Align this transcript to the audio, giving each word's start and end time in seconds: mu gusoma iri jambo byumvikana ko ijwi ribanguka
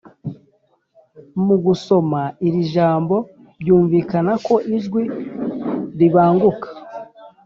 mu 1.45 1.55
gusoma 1.65 2.21
iri 2.47 2.61
jambo 2.73 3.15
byumvikana 3.61 4.31
ko 4.45 4.55
ijwi 4.75 5.03
ribanguka 5.99 6.69